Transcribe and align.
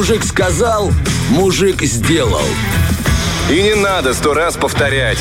Мужик 0.00 0.24
сказал, 0.24 0.90
мужик 1.28 1.82
сделал. 1.82 2.40
И 3.50 3.60
не 3.60 3.74
надо 3.74 4.14
сто 4.14 4.32
раз 4.32 4.56
повторять. 4.56 5.18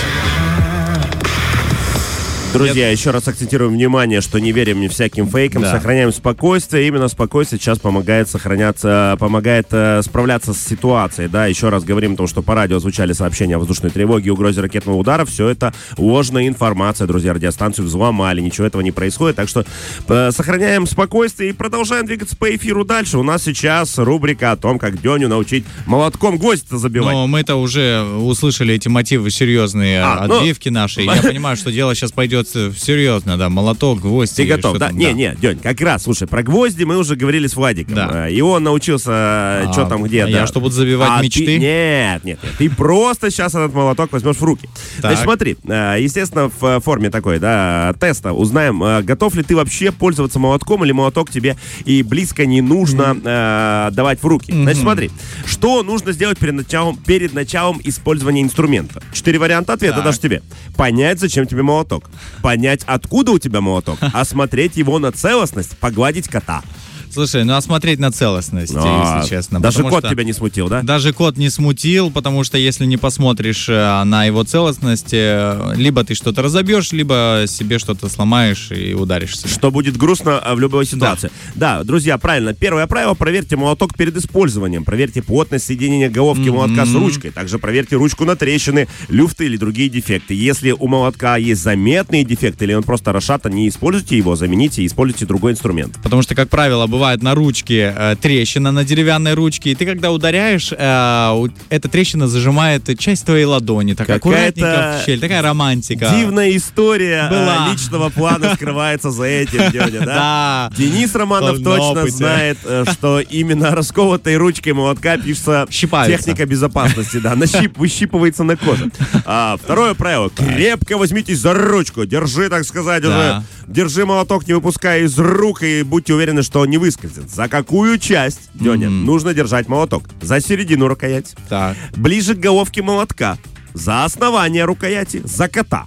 Друзья, 2.52 2.90
еще 2.90 3.12
раз 3.12 3.28
акцентируем 3.28 3.74
внимание, 3.74 4.22
что 4.22 4.40
не 4.40 4.52
верим 4.52 4.82
ни 4.82 4.88
всяким 4.88 5.30
фейкам, 5.30 5.62
Да. 5.62 5.72
сохраняем 5.72 6.12
спокойствие. 6.12 6.88
Именно 6.88 7.08
спокойствие 7.08 7.60
сейчас 7.60 7.78
помогает 7.78 8.28
сохраняться, 8.28 9.16
помогает 9.20 9.68
э, 9.72 10.02
справляться 10.04 10.55
с 10.55 10.59
ситуацией. 10.59 11.27
Да, 11.27 11.46
еще 11.46 11.70
раз 11.70 11.84
говорим 11.84 12.14
о 12.14 12.16
том, 12.16 12.27
что 12.27 12.41
по 12.41 12.55
радио 12.55 12.80
звучали 12.80 13.14
сообщения 13.14 13.55
о 13.55 13.59
воздушной 13.59 13.91
тревоге 13.91 14.27
и 14.27 14.30
угрозе 14.32 14.62
ракетного 14.62 14.98
удара. 14.98 15.26
Все 15.26 15.48
это 15.48 15.76
ложная 15.98 16.48
информация, 16.48 17.05
друзья. 17.05 17.34
Радиостанцию 17.34 17.86
взломали, 17.86 18.41
ничего 18.41 18.66
этого 18.66 18.81
не 18.81 18.91
происходит. 18.91 19.36
Так 19.36 19.48
что 19.48 19.63
э, 20.08 20.31
сохраняем 20.31 20.88
спокойствие 20.88 21.52
и 21.52 21.54
продолжаем 21.54 22.08
двигаться 22.08 22.36
по 22.36 22.54
эфиру 22.55 22.84
дальше. 22.84 23.20
У 23.20 23.23
нас 23.23 23.44
сейчас 23.44 24.00
рубрика 24.00 24.54
о 24.54 24.58
том, 24.58 24.80
как 24.80 25.00
Деню 25.00 25.27
научить 25.30 25.66
молотком 25.86 26.40
гвоздь 26.40 26.68
забивать. 26.68 27.13
Но 27.13 27.27
мы-то 27.27 27.58
уже 27.58 28.02
услышали 28.04 28.73
эти 28.73 28.88
мотивы 28.88 29.30
серьезные, 29.30 30.02
А, 30.02 30.26
ну- 30.27 30.38
отбивки 30.40 30.70
наши. 30.70 31.04
и 31.04 31.05
Я 31.05 31.13
понимаю, 31.22 31.55
что 31.55 31.72
дело 31.72 31.94
сейчас 31.94 32.12
пойдет 32.12 32.38
серьезно, 32.48 33.38
да, 33.38 33.49
молоток, 33.49 33.99
гвоздь. 34.02 34.35
Ты 34.35 34.45
готов, 34.45 34.77
да? 34.77 34.88
там, 34.88 34.98
Не, 34.98 35.13
не, 35.13 35.35
День, 35.39 35.59
как 35.59 35.79
раз, 35.81 36.03
слушай, 36.03 36.27
про 36.27 36.43
гвозди 36.43 36.84
мы 36.84 36.98
уже 36.98 37.15
говорили 37.15 37.48
с 37.48 37.55
Владиком. 37.55 37.95
Да. 37.95 38.27
Э, 38.27 38.31
И 38.31 38.41
он 38.41 38.63
научился, 38.63 39.70
что 39.73 39.85
там, 39.85 40.03
где, 40.03 40.23
а 40.23 40.25
да. 40.25 40.31
я 40.31 40.48
что, 40.48 40.59
буду 40.59 40.73
забивать 40.75 41.09
А 41.12 41.21
мечты? 41.21 41.45
ты- 41.45 41.57
Нет, 41.59 42.23
нет, 42.23 42.39
нет. 42.43 42.53
Ты 42.57 42.70
просто 42.70 43.29
сейчас 43.31 43.53
этот 43.55 43.73
молоток 43.73 44.12
возьмешь 44.12 44.38
в 44.38 44.43
руки. 44.43 44.70
Значит, 44.99 45.20
смотри, 45.23 45.57
э, 45.67 45.98
естественно, 45.99 46.49
в 46.49 46.63
э, 46.65 46.79
форме 46.79 47.09
такой, 47.09 47.39
да, 47.39 47.93
теста 47.99 48.34
узнаем, 48.34 48.84
э, 48.84 49.01
готов 49.01 49.35
ли 49.35 49.43
ты 49.43 49.55
вообще 49.55 49.91
пользоваться 49.91 50.40
молотком, 50.40 50.84
или 50.85 50.91
молоток 50.91 51.29
тебе 51.31 51.57
и 51.85 52.03
близко 52.03 52.45
не 52.45 52.62
нужно 52.62 53.17
э, 53.23 53.90
давать 53.93 54.21
в 54.21 54.26
руки. 54.26 54.51
Значит, 54.51 54.81
смотри, 54.81 55.12
что 55.45 55.84
нужно 55.84 56.12
сделать 56.12 56.37
перед 56.37 56.53
началом, 56.53 56.98
перед 56.98 57.34
началом 57.34 57.79
использования 57.84 58.41
инструмента? 58.41 59.01
Четыре 59.13 59.40
варианта 59.40 59.74
ответа 59.74 59.96
Так. 59.98 60.05
даже 60.05 60.20
тебе. 60.20 60.41
Понять, 60.76 61.20
зачем 61.20 61.46
тебе 61.46 61.63
молоток. 61.63 62.09
Понять, 62.41 62.82
откуда 62.85 63.32
у 63.32 63.40
тебя 63.40 63.62
молоток. 63.62 63.99
Осмотреть 64.13 64.78
его 64.78 65.00
на 65.00 65.12
целостность. 65.12 65.78
Погладить 65.78 66.28
кота. 66.28 66.63
Слушай, 67.12 67.44
ну 67.44 67.56
а 67.56 67.62
смотреть 67.62 68.00
на 68.00 68.12
целостность, 68.12 68.74
А, 68.75 69.18
если 69.18 69.35
честно. 69.35 69.59
Даже 69.59 69.84
кот 69.84 70.00
что- 70.00 70.09
тебя 70.09 70.24
не 70.24 70.34
смутил, 70.34 70.69
да? 70.69 70.81
Даже 70.84 71.12
кот 71.12 71.38
не 71.38 71.50
смутил, 71.50 72.12
потому 72.12 72.44
что 72.44 72.57
если 72.57 72.85
не 72.85 72.97
посмотришь 72.97 73.68
э, 73.68 74.03
на 74.03 74.25
его 74.25 74.44
целостность, 74.44 75.13
э, 75.13 75.74
либо 75.75 76.03
ты 76.03 76.13
что-то 76.13 76.41
разобьешь, 76.41 76.91
либо 76.91 77.46
себе 77.47 77.80
что-то 77.80 78.09
сломаешь 78.09 78.72
и 78.72 78.94
ударишься. 78.94 79.47
Что 79.47 79.72
будет 79.72 79.97
грустно 79.97 80.40
а, 80.40 80.56
в 80.56 80.59
любой 80.59 80.85
ситуации. 80.85 81.31
Да. 81.56 81.84
друзья, 81.84 82.18
правильно. 82.18 82.53
Первое 82.53 82.88
правило, 82.88 83.16
проверьте 83.16 83.56
молоток 83.56 83.96
перед 83.97 84.16
использованием. 84.16 84.85
Проверьте 84.85 85.22
плотность 85.22 85.66
соединения 85.66 86.09
головки 86.09 86.50
молотка 86.50 86.85
с 86.85 86.94
ручкой. 86.94 87.31
Также 87.31 87.59
проверьте 87.59 87.96
ручку 87.96 88.25
на 88.25 88.35
трещины, 88.35 88.88
люфты 89.07 89.46
или 89.46 89.57
другие 89.57 89.90
дефекты. 89.90 90.34
Если 90.34 90.72
у 90.72 90.88
молотка 90.88 91.38
есть 91.38 91.62
заметные 91.62 92.24
дефекты 92.24 92.66
или 92.66 92.74
он 92.74 92.84
просто 92.84 93.12
расшатан, 93.12 93.53
не 93.53 93.68
используйте 93.68 94.18
его, 94.18 94.35
замените 94.35 94.84
и 94.84 94.88
используйте 94.88 95.25
другой 95.25 95.53
инструмент. 95.53 95.97
Потому 96.03 96.22
что, 96.22 96.35
как 96.35 96.50
правило, 96.50 96.88
бывает 96.88 96.99
на 97.00 97.36
ручке 97.36 97.94
э, 97.96 98.16
трещина 98.22 98.72
на 98.72 98.84
деревянной 98.84 99.34
ручке, 99.34 99.72
и 99.72 99.75
ты 99.75 99.86
когда 99.86 100.12
ударяешь, 100.12 100.72
э, 100.72 101.47
эта 101.69 101.90
трещина 101.90 102.28
зажимает 102.28 102.97
часть 103.00 103.25
твоей 103.25 103.46
ладони. 103.46 103.94
Так 103.94 104.09
аккуратненько 104.09 105.00
в 105.02 105.06
щель. 105.06 105.20
Такая 105.20 105.42
романтика. 105.42 106.14
Дивная 106.16 106.56
история 106.56 107.22
а, 107.22 107.30
Была. 107.30 107.72
личного 107.72 108.09
плана 108.09 108.53
скрывается 108.56 109.12
за 109.12 109.24
этим, 109.24 109.72
Дёня, 109.72 110.00
да? 110.00 110.06
Да. 110.06 110.72
Денис 110.78 111.14
Романов 111.16 111.62
точно 111.64 112.08
знает, 112.08 112.58
э, 112.64 112.86
что 112.92 113.20
именно 113.20 113.72
расколотой 113.75 114.38
ручкой 114.38 114.74
молотка 114.74 115.18
пишется 115.18 115.68
техника 115.70 116.46
безопасности, 116.46 117.18
да, 117.18 117.36
нащип, 117.36 117.78
выщипывается 117.78 118.44
на 118.44 118.58
коже. 118.58 118.92
А, 119.25 119.58
второе 119.62 119.94
правило. 119.94 120.30
Крепко 120.30 120.98
возьмитесь 120.98 121.40
за 121.40 121.54
ручку, 121.54 122.06
держи, 122.06 122.50
так 122.50 122.64
сказать, 122.66 123.04
уже, 123.04 123.44
держи 123.68 124.06
молоток, 124.06 124.48
не 124.48 124.54
выпуская 124.54 125.02
из 125.02 125.18
рук, 125.18 125.64
и 125.64 125.84
будьте 125.84 126.14
уверены, 126.14 126.44
что 126.44 126.66
не 126.66 126.78
выскользит. 126.90 127.30
За 127.30 127.48
какую 127.48 128.00
часть, 128.00 128.50
Деня, 128.56 128.90
нужно 128.90 129.34
держать 129.36 129.68
молоток? 129.68 130.06
За 130.22 130.42
середину 130.42 130.88
рукоять, 130.88 131.36
Так. 131.48 131.78
ближе 131.96 132.34
к 132.34 132.40
головке 132.40 132.82
молотка, 132.82 133.38
за 133.76 134.06
основание 134.06 134.66
рукояти, 134.66 135.22
за 135.24 135.48
кота. 135.48 135.86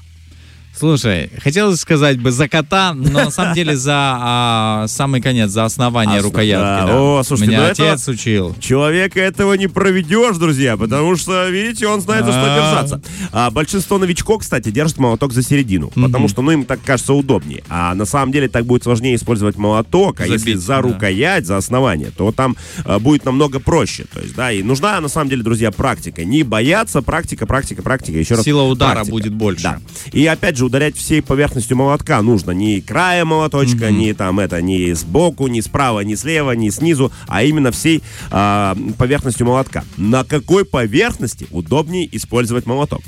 Слушай, 0.74 1.30
хотелось 1.42 1.80
сказать 1.80 2.18
бы 2.20 2.30
за 2.32 2.48
кота, 2.48 2.94
но 2.94 3.10
на 3.24 3.30
самом 3.30 3.54
деле 3.54 3.76
за 3.76 3.92
а, 3.94 4.84
самый 4.88 5.20
конец, 5.20 5.50
за 5.50 5.64
основание 5.64 6.18
Ос- 6.18 6.24
рукоятки. 6.24 6.64
да. 6.64 6.86
да. 6.86 6.92
О, 7.00 7.22
слушайте, 7.22 7.52
Меня 7.52 7.64
ну 7.66 7.70
отец 7.70 8.08
учил. 8.08 8.56
Человека 8.58 9.20
этого 9.20 9.52
не 9.54 9.68
проведешь, 9.68 10.36
друзья, 10.38 10.76
потому 10.76 11.14
что, 11.16 11.48
видите, 11.50 11.86
он 11.86 12.00
знает, 12.00 12.24
за 12.24 12.32
что 12.32 12.42
А. 12.42 12.56
держаться. 12.56 13.00
А 13.32 13.50
большинство 13.50 13.98
новичков, 13.98 14.40
кстати, 14.40 14.70
держат 14.70 14.98
молоток 14.98 15.32
за 15.32 15.42
середину, 15.42 15.92
потому 15.94 16.26
что, 16.28 16.42
ну, 16.42 16.50
им 16.52 16.64
так 16.64 16.80
кажется 16.84 17.12
удобнее. 17.12 17.62
А 17.68 17.94
на 17.94 18.06
самом 18.06 18.32
деле 18.32 18.48
так 18.48 18.64
будет 18.64 18.82
сложнее 18.82 19.14
использовать 19.14 19.56
молоток, 19.56 20.20
а 20.20 20.26
если 20.26 20.52
Забить, 20.52 20.60
за 20.60 20.66
да. 20.76 20.80
рукоять, 20.80 21.46
за 21.46 21.58
основание, 21.58 22.10
то 22.16 22.32
там 22.32 22.56
а, 22.84 22.98
будет 22.98 23.24
намного 23.24 23.60
проще. 23.60 24.06
То 24.12 24.20
есть, 24.20 24.34
да, 24.34 24.50
и 24.50 24.62
нужна, 24.62 24.98
на 25.00 25.08
самом 25.08 25.28
деле, 25.28 25.42
друзья, 25.42 25.70
практика. 25.70 26.24
Не 26.24 26.42
бояться, 26.42 27.02
практика, 27.02 27.46
практика, 27.46 27.82
практика, 27.82 28.18
еще 28.18 28.34
раз. 28.34 28.44
Сила 28.44 28.62
удара 28.62 28.94
практика. 28.94 29.12
будет 29.12 29.32
больше. 29.34 29.62
Да. 29.62 29.78
И 30.12 30.26
опять 30.26 30.56
же, 30.56 30.61
ударять 30.64 30.96
всей 30.96 31.22
поверхностью 31.22 31.76
молотка 31.76 32.20
нужно. 32.22 32.52
Не 32.52 32.80
края 32.80 33.24
молоточка, 33.24 33.90
не 33.90 34.12
там 34.14 34.40
это, 34.40 34.60
не 34.62 34.94
сбоку, 34.94 35.46
не 35.48 35.62
справа, 35.62 36.00
не 36.00 36.16
слева, 36.16 36.52
не 36.52 36.70
снизу, 36.70 37.12
а 37.26 37.42
именно 37.42 37.70
всей 37.70 38.02
а, 38.30 38.76
поверхностью 38.98 39.46
молотка. 39.46 39.84
На 39.96 40.24
какой 40.24 40.64
поверхности 40.64 41.46
удобнее 41.50 42.08
использовать 42.16 42.66
молоток? 42.66 43.02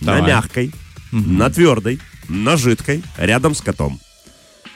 Давай. 0.00 0.22
На 0.22 0.26
мягкой, 0.26 0.72
на 1.12 1.50
твердой, 1.50 2.00
на 2.28 2.56
жидкой, 2.56 3.02
рядом 3.18 3.54
с 3.54 3.60
котом. 3.60 4.00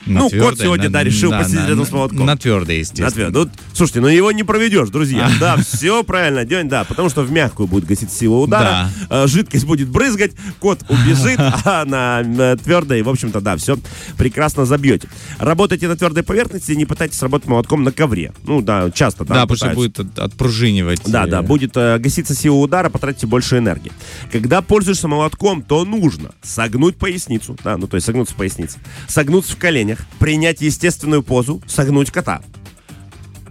На 0.07 0.21
Ну, 0.21 0.21
кот 0.25 0.31
твердой, 0.31 0.65
сегодня, 0.67 0.89
да, 0.89 1.03
решил 1.03 1.31
на- 1.33 1.39
посидеть 1.41 1.61
на- 1.63 1.69
рядом 1.69 1.85
с 1.87 1.91
молотком. 1.91 2.27
На 2.27 2.37
твердой, 2.37 2.77
На 2.77 2.81
естественно. 2.81 3.11
твер- 3.11 3.31
Ну, 3.33 3.51
слушайте, 3.73 4.01
ну 4.01 4.07
его 4.09 4.31
не 4.33 4.45
проведешь, 4.45 4.89
друзья. 4.91 5.29
Да, 5.41 5.57
все 5.57 6.05
правильно, 6.05 6.45
День, 6.45 6.69
да, 6.69 6.85
потому 6.85 7.09
что 7.09 7.23
в 7.23 7.33
мягкую 7.33 7.67
будет 7.67 7.87
гасить 7.87 8.13
сила 8.13 8.37
удара, 8.37 8.89
э, 9.11 9.27
жидкость 9.27 9.65
будет 9.67 9.89
брызгать, 9.89 10.33
кот 10.61 10.85
убежит, 10.89 11.39
а 11.65 11.85
на 11.85 12.23
э, 12.25 12.57
твердой, 12.63 13.03
в 13.03 13.09
общем-то, 13.09 13.41
да, 13.41 13.57
все 13.57 13.79
прекрасно 14.17 14.65
забьете. 14.65 15.09
Работайте 15.39 15.89
на 15.89 15.97
твердой 15.97 16.23
поверхности, 16.23 16.73
не 16.73 16.85
пытайтесь 16.87 17.21
работать 17.23 17.49
молотком 17.49 17.83
на 17.83 17.91
ковре. 17.93 18.33
Ну, 18.45 18.63
да, 18.63 18.91
часто, 18.93 19.25
да, 19.25 19.35
Да, 19.35 19.41
потому 19.47 19.57
что 19.57 19.69
пытаются. 19.71 20.03
будет 20.05 20.19
от- 20.19 20.33
отпружинивать. 20.33 21.01
Да, 21.07 21.25
э, 21.27 21.31
да, 21.31 21.43
будет 21.43 21.73
э, 21.77 21.99
гаситься 21.99 22.35
сила 22.35 22.55
удара, 22.57 22.91
потратите 22.91 23.27
больше 23.27 23.59
энергии. 23.59 23.91
Когда 24.31 24.63
пользуешься 24.63 25.09
молотком, 25.09 25.63
то 25.63 25.85
нужно 25.85 26.31
согнуть 26.43 26.97
поясницу, 26.97 27.57
да, 27.65 27.77
ну 27.77 27.87
то 27.89 27.97
есть 27.97 28.07
согнуться 28.07 28.35
в 28.35 28.37
пояснице, 28.37 28.79
согнуться 29.09 29.53
в 29.55 29.57
коленях, 29.57 29.96
принять 30.19 30.61
естественную 30.61 31.23
позу, 31.23 31.63
согнуть 31.67 32.11
кота. 32.11 32.43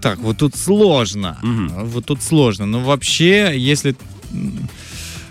Так, 0.02 0.20
вот 0.20 0.38
тут 0.38 0.56
сложно. 0.56 1.38
Вот 1.44 2.06
тут 2.06 2.22
сложно. 2.22 2.66
Но 2.66 2.80
вообще, 2.82 3.54
если... 3.58 3.96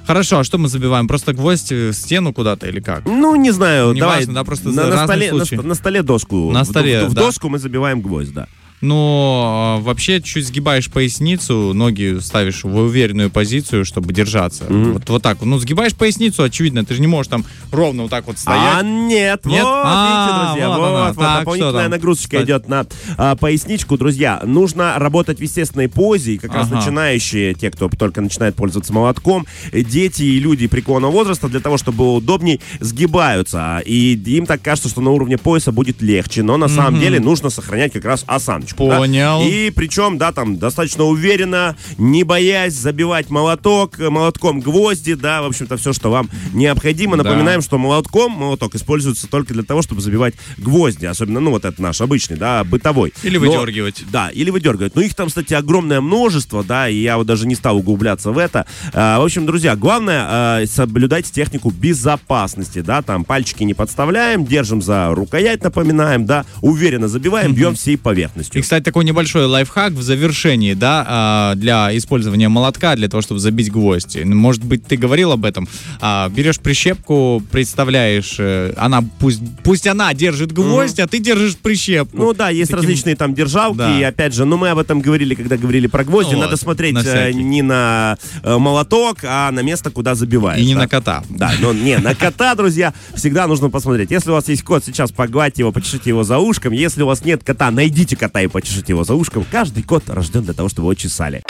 Хорошо, 0.06 0.40
а 0.40 0.44
что 0.44 0.58
мы 0.58 0.68
забиваем? 0.68 1.08
Просто 1.08 1.32
гвоздь 1.32 1.70
в 1.72 1.92
стену 1.94 2.34
куда-то 2.34 2.66
или 2.68 2.80
как? 2.80 3.06
Ну, 3.06 3.36
не 3.36 3.52
знаю, 3.52 3.92
Не 3.92 4.00
давай. 4.00 4.18
важно, 4.18 4.34
да, 4.34 4.44
просто 4.44 4.68
на, 4.68 4.86
на 4.88 5.04
столе, 5.04 5.32
на, 5.32 5.44
случаи. 5.46 5.64
на 5.66 5.74
столе 5.74 6.02
доску. 6.02 6.50
На 6.52 6.62
В- 6.64 6.66
столе, 6.66 7.06
в, 7.06 7.10
в 7.10 7.14
да. 7.14 7.22
доску 7.22 7.48
мы 7.48 7.58
забиваем 7.58 8.02
гвоздь, 8.02 8.34
да. 8.34 8.46
Но 8.84 9.78
э, 9.80 9.84
вообще 9.84 10.20
чуть 10.20 10.46
сгибаешь 10.46 10.90
поясницу, 10.90 11.72
ноги 11.74 12.18
ставишь 12.20 12.64
в 12.64 12.76
уверенную 12.76 13.30
позицию, 13.30 13.84
чтобы 13.84 14.12
держаться. 14.12 14.64
Вот, 14.68 15.08
вот 15.08 15.22
так. 15.22 15.38
Ну, 15.42 15.58
сгибаешь 15.58 15.94
поясницу, 15.94 16.42
очевидно, 16.42 16.84
ты 16.84 16.94
же 16.94 17.00
не 17.00 17.06
можешь 17.06 17.28
там 17.30 17.44
ровно 17.72 18.02
вот 18.02 18.10
так 18.10 18.26
вот 18.26 18.36
А 18.36 18.38
стоять. 18.38 18.84
нет, 18.84 19.44
Нет? 19.46 19.64
вот, 19.64 19.72
А, 19.74 20.06
видите, 20.06 20.46
друзья, 20.46 20.68
вот 20.78 20.84
она. 20.88 21.08
вот, 21.08 21.16
Так, 21.16 21.38
дополнительная 21.40 21.88
нагрузочка 21.88 22.28
Кстати. 22.36 22.44
идет 22.44 22.68
на 22.68 22.86
а, 23.16 23.36
поясничку, 23.36 23.96
друзья. 23.96 24.40
Нужно 24.44 24.94
работать 24.98 25.38
в 25.38 25.42
естественной 25.42 25.88
позе, 25.88 26.34
и 26.34 26.38
как 26.38 26.54
раз 26.54 26.66
Ага. 26.68 26.76
начинающие, 26.76 27.54
те, 27.54 27.70
кто 27.70 27.88
только 27.88 28.20
начинает 28.20 28.54
пользоваться 28.54 28.92
молотком, 28.92 29.46
э, 29.72 29.80
дети 29.82 30.22
и 30.22 30.38
люди 30.40 30.66
преклонного 30.66 31.10
возраста, 31.12 31.48
для 31.48 31.60
того, 31.60 31.78
чтобы 31.78 31.98
было 31.98 32.10
удобней, 32.16 32.60
сгибаются. 32.80 33.80
И 33.84 34.14
им 34.26 34.46
так 34.46 34.60
кажется, 34.62 34.88
что 34.88 35.00
на 35.00 35.10
уровне 35.10 35.38
пояса 35.38 35.72
будет 35.72 36.02
легче, 36.02 36.42
но 36.42 36.56
на 36.56 36.68
самом 36.68 37.00
деле 37.00 37.20
нужно 37.20 37.50
сохранять 37.50 37.92
как 37.92 38.04
раз 38.04 38.24
осаночку. 38.26 38.73
Да. 38.78 38.98
Понял. 38.98 39.42
И 39.42 39.70
причем, 39.70 40.18
да, 40.18 40.32
там 40.32 40.58
достаточно 40.58 41.04
уверенно, 41.04 41.76
не 41.98 42.24
боясь 42.24 42.74
забивать 42.74 43.30
молоток, 43.30 43.98
э, 43.98 44.10
молотком 44.10 44.60
гвозди, 44.60 45.14
да, 45.14 45.42
в 45.42 45.46
общем-то, 45.46 45.76
все, 45.76 45.92
что 45.92 46.10
вам 46.10 46.28
необходимо. 46.52 47.16
Да. 47.16 47.24
Напоминаем, 47.24 47.62
что 47.62 47.78
молотком 47.78 48.32
молоток 48.32 48.74
используется 48.74 49.28
только 49.28 49.54
для 49.54 49.62
того, 49.62 49.82
чтобы 49.82 50.00
забивать 50.00 50.34
гвозди, 50.58 51.06
особенно, 51.06 51.40
ну, 51.40 51.50
вот 51.50 51.64
это 51.64 51.80
наш 51.80 52.00
обычный, 52.00 52.36
да, 52.36 52.64
бытовой. 52.64 53.12
Или 53.22 53.38
Но- 53.38 53.50
выдергивать. 53.50 54.04
да, 54.10 54.28
или 54.30 54.50
выдергивать. 54.50 54.94
Ну, 54.94 55.02
их 55.02 55.14
там, 55.14 55.28
кстати, 55.28 55.54
огромное 55.54 56.00
множество, 56.00 56.62
да, 56.64 56.88
и 56.88 56.96
я 56.96 57.16
вот 57.16 57.26
даже 57.26 57.46
не 57.46 57.54
стал 57.54 57.78
углубляться 57.78 58.30
в 58.32 58.38
это. 58.38 58.66
А, 58.92 59.18
в 59.20 59.24
общем, 59.24 59.46
друзья, 59.46 59.76
главное 59.76 60.24
а, 60.26 60.66
соблюдать 60.66 61.30
технику 61.30 61.70
безопасности, 61.70 62.80
да, 62.80 63.02
там 63.02 63.24
пальчики 63.24 63.62
не 63.62 63.74
подставляем, 63.74 64.44
держим 64.44 64.82
за 64.82 65.14
рукоять, 65.14 65.62
напоминаем, 65.62 66.26
да, 66.26 66.44
уверенно 66.60 67.08
забиваем, 67.08 67.54
бьем 67.54 67.74
всей 67.74 67.96
поверхностью. 67.98 68.53
И, 68.54 68.60
кстати, 68.60 68.84
такой 68.84 69.04
небольшой 69.04 69.46
лайфхак 69.46 69.92
в 69.92 70.02
завершении, 70.02 70.74
да, 70.74 71.04
а, 71.06 71.54
для 71.56 71.96
использования 71.96 72.48
молотка, 72.48 72.94
для 72.96 73.08
того, 73.08 73.20
чтобы 73.20 73.40
забить 73.40 73.70
гвоздь. 73.70 74.16
Может 74.24 74.64
быть, 74.64 74.86
ты 74.86 74.96
говорил 74.96 75.32
об 75.32 75.44
этом. 75.44 75.68
А, 76.00 76.28
берешь 76.28 76.58
прищепку, 76.60 77.42
представляешь, 77.50 78.36
э, 78.38 78.72
она 78.76 79.02
пусть, 79.18 79.40
пусть 79.62 79.86
она 79.86 80.12
держит 80.14 80.52
гвоздь, 80.52 81.00
а 81.00 81.06
ты 81.06 81.18
держишь 81.18 81.56
прищепку. 81.56 82.16
Ну 82.16 82.32
да, 82.32 82.50
есть 82.50 82.70
Таким- 82.70 82.82
различные 82.82 83.16
там 83.16 83.34
держалки, 83.34 83.78
Да. 83.78 83.98
и 83.98 84.02
опять 84.02 84.34
же, 84.34 84.44
ну 84.44 84.56
мы 84.56 84.68
об 84.70 84.78
этом 84.78 85.00
говорили, 85.00 85.34
когда 85.34 85.56
говорили 85.56 85.86
про 85.86 86.04
гвозди, 86.04 86.34
Ну 86.34 86.40
надо 86.40 86.52
вот, 86.52 86.60
смотреть 86.60 86.94
на 86.94 87.00
э, 87.00 87.02
всякий. 87.02 87.42
не 87.42 87.62
на 87.62 88.16
э, 88.42 88.56
молоток, 88.56 89.18
а 89.24 89.50
на 89.50 89.60
место, 89.60 89.90
куда 89.90 90.14
забиваешь. 90.14 90.60
И 90.60 90.64
не 90.66 90.74
да. 90.74 90.80
на 90.80 90.88
кота. 90.88 91.24
Да, 91.28 91.52
но 91.60 91.72
не, 91.72 91.98
на 91.98 92.14
кота, 92.14 92.54
друзья, 92.54 92.94
всегда 93.14 93.46
нужно 93.46 93.70
посмотреть. 93.70 94.10
Если 94.10 94.30
у 94.30 94.34
вас 94.34 94.48
есть 94.48 94.62
кот, 94.62 94.84
сейчас 94.84 95.10
погладьте 95.10 95.62
его, 95.62 95.72
почешите 95.72 96.10
его 96.10 96.22
за 96.22 96.38
ушком. 96.38 96.72
Если 96.72 97.02
у 97.02 97.06
вас 97.06 97.24
нет 97.24 97.42
кота, 97.42 97.70
найдите 97.70 98.16
кота 98.16 98.43
и 98.44 98.48
почешите 98.48 98.92
его 98.92 99.04
за 99.04 99.14
ушком. 99.14 99.44
Каждый 99.50 99.82
кот 99.82 100.04
рожден 100.08 100.42
для 100.42 100.54
того, 100.54 100.68
чтобы 100.68 100.86
его 100.86 100.94
чесали. 100.94 101.42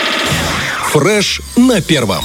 Фреш 0.93 1.41
на 1.57 1.81
первом. 1.81 2.25